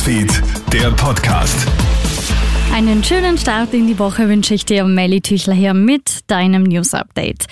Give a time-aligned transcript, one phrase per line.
[0.00, 1.68] Newsfeed, der Podcast.
[2.72, 6.94] Einen schönen Start in die Woche wünsche ich dir, Melly Tüchler hier mit deinem News
[6.94, 7.44] Update.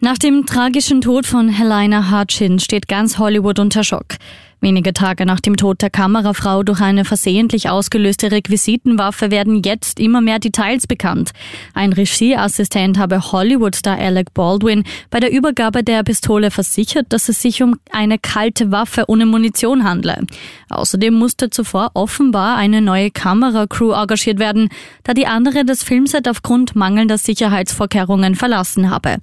[0.00, 4.16] Nach dem tragischen Tod von Helena Hutchins steht ganz Hollywood unter Schock.
[4.62, 10.20] Wenige Tage nach dem Tod der Kamerafrau durch eine versehentlich ausgelöste Requisitenwaffe werden jetzt immer
[10.20, 11.32] mehr Details bekannt.
[11.74, 17.60] Ein Regieassistent habe Hollywood-Star Alec Baldwin bei der Übergabe der Pistole versichert, dass es sich
[17.60, 20.24] um eine kalte Waffe ohne Munition handle.
[20.70, 24.68] Außerdem musste zuvor offenbar eine neue Kameracrew engagiert werden,
[25.02, 29.16] da die andere das Filmset aufgrund mangelnder Sicherheitsvorkehrungen verlassen habe.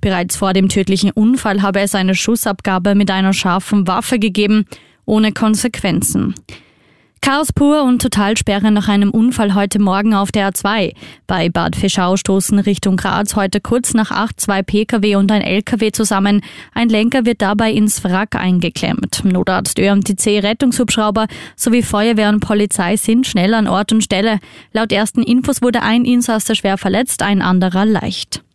[0.00, 4.64] Bereits vor dem tödlichen Unfall habe es eine Schussabgabe mit einer scharfen Waffe gegeben
[5.06, 6.34] ohne Konsequenzen.
[7.26, 10.92] Chaos pur und Totalsperre nach einem Unfall heute Morgen auf der A2.
[11.26, 15.90] Bei Bad Fischau stoßen Richtung Graz heute kurz nach acht zwei Pkw und ein Lkw
[15.90, 16.40] zusammen.
[16.72, 19.24] Ein Lenker wird dabei ins Wrack eingeklemmt.
[19.24, 24.38] Notarzt ÖMTC, Rettungshubschrauber sowie Feuerwehr und Polizei sind schnell an Ort und Stelle.
[24.72, 28.45] Laut ersten Infos wurde ein Insasse schwer verletzt, ein anderer leicht.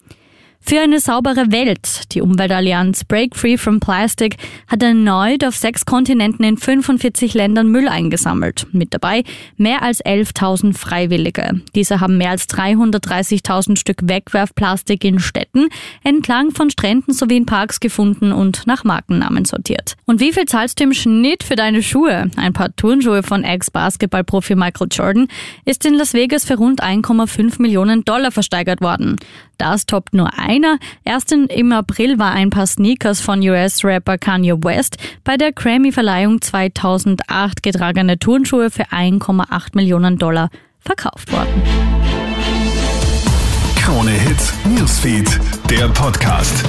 [0.63, 2.13] Für eine saubere Welt.
[2.13, 4.37] Die Umweltallianz Break Free from Plastic
[4.67, 8.67] hat erneut auf sechs Kontinenten in 45 Ländern Müll eingesammelt.
[8.71, 9.23] Mit dabei
[9.57, 11.61] mehr als 11.000 Freiwillige.
[11.75, 15.67] Diese haben mehr als 330.000 Stück Wegwerfplastik in Städten,
[16.03, 19.95] entlang von Stränden sowie in Parks gefunden und nach Markennamen sortiert.
[20.05, 22.29] Und wie viel zahlst du im Schnitt für deine Schuhe?
[22.37, 25.27] Ein paar Turnschuhe von Ex-Basketballprofi Michael Jordan
[25.65, 29.17] ist in Las Vegas für rund 1,5 Millionen Dollar versteigert worden.
[29.61, 30.79] Das toppt nur einer.
[31.03, 37.61] Erst im April war ein paar Sneakers von US-Rapper Kanye West bei der Grammy-Verleihung 2008
[37.61, 41.61] getragene Turnschuhe für 1,8 Millionen Dollar verkauft worden.
[43.75, 46.65] Krone Hits, Newsfeed, der Podcast.